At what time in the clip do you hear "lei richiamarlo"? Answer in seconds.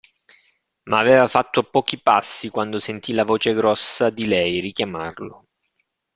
4.25-5.45